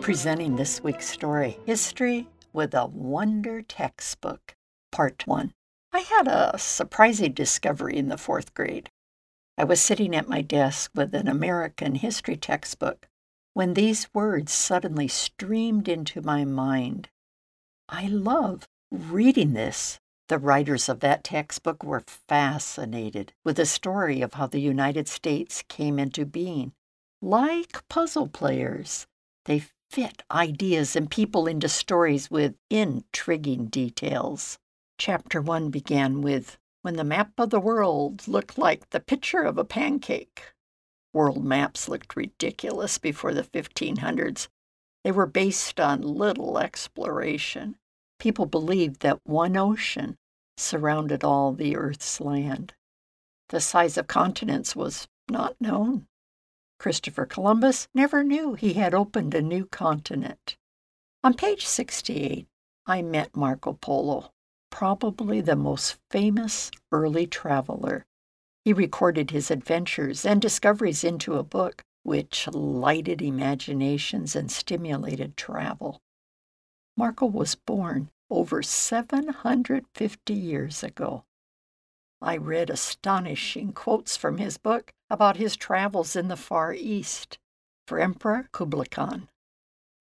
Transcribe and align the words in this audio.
Presenting 0.00 0.56
this 0.56 0.82
week's 0.82 1.06
story 1.06 1.58
History 1.66 2.26
with 2.54 2.72
a 2.72 2.86
Wonder 2.86 3.60
Textbook, 3.60 4.54
Part 4.90 5.26
1. 5.26 5.52
I 5.92 5.98
had 5.98 6.26
a 6.26 6.58
surprising 6.58 7.32
discovery 7.32 7.98
in 7.98 8.08
the 8.08 8.16
fourth 8.16 8.54
grade. 8.54 8.88
I 9.58 9.64
was 9.64 9.78
sitting 9.78 10.16
at 10.16 10.26
my 10.26 10.40
desk 10.40 10.90
with 10.94 11.14
an 11.14 11.28
American 11.28 11.96
history 11.96 12.36
textbook 12.36 13.08
when 13.52 13.74
these 13.74 14.08
words 14.14 14.52
suddenly 14.52 15.06
streamed 15.06 15.86
into 15.86 16.22
my 16.22 16.46
mind. 16.46 17.10
I 17.86 18.06
love 18.06 18.66
reading 18.90 19.52
this. 19.52 20.00
The 20.28 20.38
writers 20.38 20.88
of 20.88 21.00
that 21.00 21.24
textbook 21.24 21.84
were 21.84 22.04
fascinated 22.06 23.34
with 23.44 23.56
the 23.56 23.66
story 23.66 24.22
of 24.22 24.34
how 24.34 24.46
the 24.46 24.60
United 24.60 25.08
States 25.08 25.62
came 25.68 25.98
into 25.98 26.24
being. 26.24 26.72
Like 27.20 27.86
puzzle 27.88 28.28
players, 28.28 29.06
they 29.44 29.64
fit 29.90 30.22
ideas 30.30 30.94
and 30.94 31.10
people 31.10 31.48
into 31.48 31.68
stories 31.68 32.30
with 32.30 32.54
intriguing 32.70 33.66
details. 33.66 34.58
Chapter 34.98 35.42
1 35.42 35.70
began 35.70 36.22
with 36.22 36.58
When 36.82 36.94
the 36.94 37.04
map 37.04 37.32
of 37.38 37.50
the 37.50 37.58
world 37.58 38.28
looked 38.28 38.56
like 38.56 38.90
the 38.90 39.00
picture 39.00 39.42
of 39.42 39.58
a 39.58 39.64
pancake. 39.64 40.52
World 41.12 41.44
maps 41.44 41.88
looked 41.88 42.14
ridiculous 42.14 42.98
before 42.98 43.34
the 43.34 43.42
1500s. 43.42 44.46
They 45.02 45.10
were 45.10 45.26
based 45.26 45.80
on 45.80 46.02
little 46.02 46.58
exploration. 46.58 47.76
People 48.20 48.46
believed 48.46 49.00
that 49.00 49.18
one 49.24 49.56
ocean 49.56 50.16
surrounded 50.56 51.24
all 51.24 51.52
the 51.52 51.76
Earth's 51.76 52.20
land. 52.20 52.74
The 53.48 53.60
size 53.60 53.96
of 53.96 54.06
continents 54.06 54.76
was 54.76 55.08
not 55.28 55.56
known. 55.60 56.06
Christopher 56.80 57.26
Columbus 57.26 57.88
never 57.92 58.24
knew 58.24 58.54
he 58.54 58.72
had 58.72 58.94
opened 58.94 59.34
a 59.34 59.42
new 59.42 59.66
continent. 59.66 60.56
On 61.22 61.34
page 61.34 61.66
68, 61.66 62.46
I 62.86 63.02
met 63.02 63.36
Marco 63.36 63.74
Polo, 63.74 64.32
probably 64.70 65.42
the 65.42 65.56
most 65.56 65.98
famous 66.10 66.70
early 66.90 67.26
traveler. 67.26 68.06
He 68.64 68.72
recorded 68.72 69.30
his 69.30 69.50
adventures 69.50 70.24
and 70.24 70.40
discoveries 70.40 71.04
into 71.04 71.34
a 71.34 71.42
book 71.42 71.82
which 72.02 72.48
lighted 72.48 73.20
imaginations 73.20 74.34
and 74.34 74.50
stimulated 74.50 75.36
travel. 75.36 76.00
Marco 76.96 77.26
was 77.26 77.56
born 77.56 78.08
over 78.30 78.62
750 78.62 80.32
years 80.32 80.82
ago. 80.82 81.24
I 82.22 82.38
read 82.38 82.70
astonishing 82.70 83.74
quotes 83.74 84.16
from 84.16 84.38
his 84.38 84.56
book 84.56 84.94
about 85.10 85.36
his 85.36 85.56
travels 85.56 86.14
in 86.14 86.28
the 86.28 86.36
Far 86.36 86.72
East 86.72 87.38
for 87.86 87.98
Emperor 87.98 88.48
Kublai 88.52 88.84
Khan. 88.90 89.28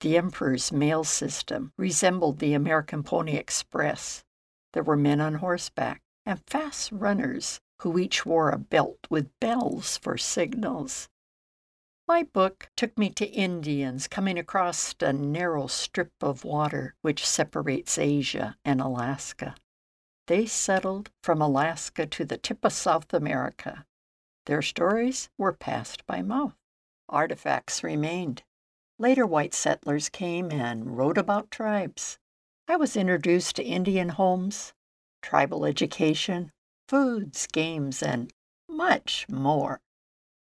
The 0.00 0.16
emperor's 0.16 0.70
mail 0.70 1.04
system 1.04 1.72
resembled 1.78 2.38
the 2.38 2.54
American 2.54 3.02
Pony 3.02 3.36
Express. 3.36 4.24
There 4.72 4.82
were 4.82 4.96
men 4.96 5.20
on 5.20 5.36
horseback 5.36 6.02
and 6.26 6.40
fast 6.46 6.92
runners 6.92 7.60
who 7.80 7.98
each 7.98 8.26
wore 8.26 8.50
a 8.50 8.58
belt 8.58 9.06
with 9.08 9.30
bells 9.40 9.96
for 9.98 10.18
signals. 10.18 11.08
My 12.06 12.24
book 12.24 12.68
took 12.76 12.98
me 12.98 13.10
to 13.10 13.26
Indians 13.26 14.08
coming 14.08 14.38
across 14.38 14.94
a 15.00 15.12
narrow 15.12 15.66
strip 15.68 16.12
of 16.20 16.44
water 16.44 16.94
which 17.00 17.26
separates 17.26 17.96
Asia 17.96 18.56
and 18.64 18.80
Alaska. 18.80 19.54
They 20.26 20.46
settled 20.46 21.10
from 21.22 21.40
Alaska 21.40 22.06
to 22.06 22.24
the 22.24 22.36
tip 22.36 22.64
of 22.64 22.72
South 22.72 23.14
America. 23.14 23.86
Their 24.46 24.62
stories 24.62 25.28
were 25.38 25.52
passed 25.52 26.06
by 26.06 26.22
mouth. 26.22 26.54
Artifacts 27.08 27.84
remained. 27.84 28.42
Later 28.98 29.26
white 29.26 29.54
settlers 29.54 30.08
came 30.08 30.50
and 30.50 30.96
wrote 30.96 31.18
about 31.18 31.50
tribes. 31.50 32.18
I 32.68 32.76
was 32.76 32.96
introduced 32.96 33.56
to 33.56 33.64
Indian 33.64 34.10
homes, 34.10 34.72
tribal 35.22 35.64
education, 35.64 36.52
foods, 36.88 37.46
games, 37.46 38.02
and 38.02 38.32
much 38.68 39.26
more. 39.28 39.80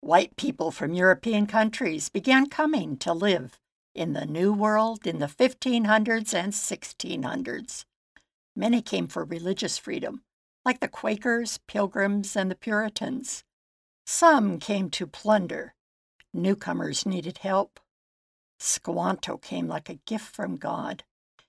White 0.00 0.36
people 0.36 0.70
from 0.70 0.94
European 0.94 1.46
countries 1.46 2.08
began 2.08 2.48
coming 2.48 2.96
to 2.98 3.12
live 3.12 3.58
in 3.94 4.12
the 4.12 4.26
New 4.26 4.52
World 4.52 5.06
in 5.06 5.18
the 5.18 5.26
1500s 5.26 6.32
and 6.32 6.52
1600s. 6.52 7.84
Many 8.56 8.82
came 8.82 9.08
for 9.08 9.24
religious 9.24 9.78
freedom, 9.78 10.22
like 10.64 10.80
the 10.80 10.88
Quakers, 10.88 11.58
Pilgrims, 11.66 12.36
and 12.36 12.50
the 12.50 12.54
Puritans. 12.54 13.44
Some 14.06 14.58
came 14.58 14.90
to 14.90 15.06
plunder. 15.06 15.74
Newcomers 16.32 17.06
needed 17.06 17.38
help. 17.38 17.80
Squanto 18.58 19.36
came 19.36 19.68
like 19.68 19.88
a 19.88 20.00
gift 20.06 20.34
from 20.34 20.56
God 20.56 21.04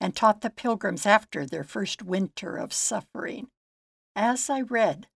and 0.00 0.14
taught 0.14 0.40
the 0.40 0.50
pilgrims 0.50 1.06
after 1.06 1.46
their 1.46 1.64
first 1.64 2.02
winter 2.02 2.56
of 2.56 2.72
suffering. 2.72 3.48
As 4.16 4.50
I 4.50 4.60
read, 4.62 5.06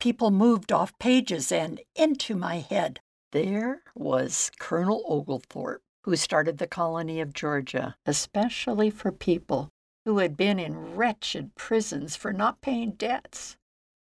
people 0.00 0.30
moved 0.30 0.72
off 0.72 0.98
pages 0.98 1.52
and 1.52 1.80
into 1.94 2.34
my 2.34 2.56
head. 2.56 3.00
There 3.32 3.82
was 3.94 4.50
Colonel 4.58 5.04
Oglethorpe, 5.06 5.82
who 6.04 6.16
started 6.16 6.58
the 6.58 6.66
colony 6.66 7.20
of 7.20 7.32
Georgia, 7.32 7.96
especially 8.04 8.90
for 8.90 9.12
people 9.12 9.68
who 10.04 10.18
had 10.18 10.36
been 10.36 10.58
in 10.58 10.96
wretched 10.96 11.54
prisons 11.54 12.16
for 12.16 12.32
not 12.32 12.60
paying 12.60 12.92
debts. 12.92 13.56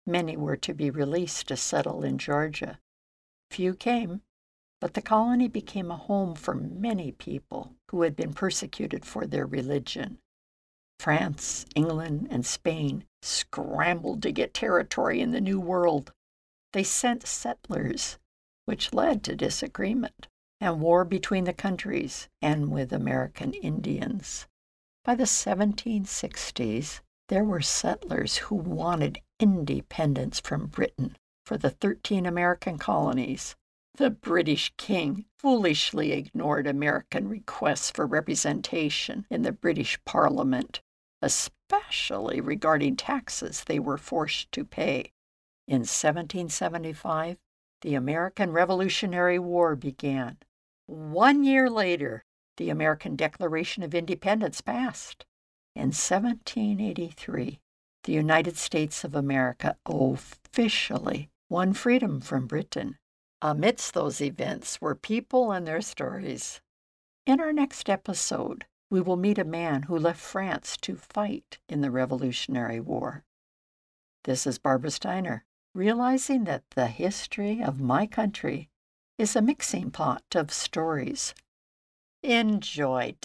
Many 0.06 0.38
were 0.38 0.58
to 0.58 0.74
be 0.74 0.90
released 0.90 1.48
to 1.48 1.58
settle 1.58 2.04
in 2.04 2.18
Georgia. 2.18 2.80
Few 3.50 3.74
came, 3.74 4.22
but 4.80 4.94
the 4.94 5.02
colony 5.02 5.48
became 5.48 5.90
a 5.90 5.98
home 5.98 6.36
for 6.36 6.54
many 6.54 7.12
people 7.12 7.74
who 7.90 8.04
had 8.04 8.16
been 8.16 8.34
persecuted 8.34 9.06
for 9.06 9.26
their 9.26 9.46
religion. 9.46 10.20
France, 11.00 11.66
England, 11.76 12.28
and 12.30 12.46
Spain 12.46 13.06
scrambled 13.22 14.22
to 14.24 14.32
get 14.32 14.54
territory 14.54 15.22
in 15.22 15.32
the 15.32 15.42
New 15.42 15.60
World. 15.60 16.14
They 16.74 16.84
sent 16.84 17.28
settlers, 17.28 18.18
which 18.66 18.94
led 18.94 19.24
to 19.24 19.36
disagreement 19.36 20.28
and 20.62 20.82
war 20.82 21.04
between 21.04 21.44
the 21.46 21.54
countries 21.54 22.30
and 22.42 22.72
with 22.72 22.94
American 22.94 23.54
Indians. 23.54 24.48
By 25.04 25.16
the 25.16 25.26
1760s, 25.26 27.02
there 27.28 27.44
were 27.44 27.62
settlers 27.62 28.38
who 28.38 28.56
wanted 28.56 29.22
independence 29.40 30.40
from 30.40 30.68
Britain 30.68 31.18
for 31.46 31.58
the 31.58 31.70
13 31.70 32.26
American 32.26 32.78
colonies. 32.78 33.56
The 33.96 34.10
British 34.10 34.74
king 34.78 35.26
foolishly 35.40 36.12
ignored 36.12 36.68
American 36.68 37.30
requests 37.30 37.92
for 37.92 38.06
representation 38.06 39.26
in 39.30 39.42
the 39.44 39.52
British 39.52 39.98
Parliament, 40.06 40.82
especially 41.22 42.42
regarding 42.42 42.96
taxes 42.96 43.64
they 43.64 43.80
were 43.80 43.98
forced 43.98 44.52
to 44.52 44.66
pay. 44.66 45.12
In 45.68 45.80
1775, 45.80 47.38
the 47.82 47.96
American 47.96 48.52
Revolutionary 48.52 49.40
War 49.40 49.76
began. 49.76 50.38
One 50.88 51.44
year 51.44 51.70
later, 51.70 52.24
the 52.58 52.70
American 52.70 53.16
Declaration 53.16 53.82
of 53.82 53.96
Independence 53.96 54.62
passed. 54.62 55.26
In 55.76 55.92
1783, 55.92 57.60
the 58.04 58.14
United 58.14 58.56
States 58.58 59.04
of 59.04 59.14
America 59.14 59.78
officially 59.86 61.30
won 61.50 61.74
freedom 61.74 62.22
from 62.22 62.48
Britain. 62.48 62.98
Amidst 63.42 63.94
those 63.94 64.22
events 64.22 64.80
were 64.80 64.96
people 64.96 65.52
and 65.52 65.68
their 65.68 65.82
stories. 65.82 66.62
In 67.26 67.42
our 67.42 67.52
next 67.52 67.90
episode, 67.90 68.66
we 68.90 69.02
will 69.02 69.18
meet 69.18 69.38
a 69.38 69.44
man 69.44 69.84
who 69.84 69.98
left 69.98 70.22
France 70.22 70.78
to 70.78 70.96
fight 70.96 71.60
in 71.68 71.82
the 71.82 71.92
Revolutionary 71.92 72.80
War. 72.80 73.24
This 74.24 74.48
is 74.48 74.58
Barbara 74.58 74.92
Steiner, 74.92 75.44
realizing 75.74 76.46
that 76.46 76.64
the 76.72 76.88
history 76.88 77.62
of 77.62 77.82
my 77.82 78.08
country 78.08 78.70
is 79.18 79.36
a 79.36 79.42
mixing 79.42 79.92
pot 79.92 80.24
of 80.36 80.54
stories 80.54 81.34
Enjoy 82.24 83.16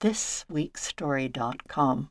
www.thisweekstory.com. 0.00 2.10